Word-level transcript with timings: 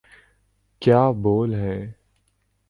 کیا 0.81 1.11
بول 1.11 1.53
ہیں۔ 1.53 1.81